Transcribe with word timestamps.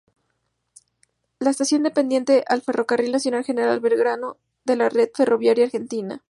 La 1.37 1.51
estación 1.51 1.83
dependía 1.83 2.23
al 2.47 2.63
Ferrocarril 2.63 3.11
Nacional 3.11 3.43
General 3.43 3.79
Belgrano 3.81 4.37
de 4.65 4.75
la 4.75 4.89
red 4.89 5.11
ferroviaria 5.15 5.65
argentina. 5.65 6.19